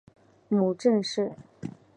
[0.49, 1.33] 母郑氏。